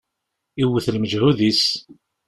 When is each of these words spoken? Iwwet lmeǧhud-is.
Iwwet 0.61 0.87
lmeǧhud-is. 0.93 1.63